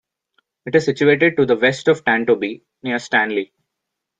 [0.65, 3.53] It is situated to the west of Tantobie, near Stanley.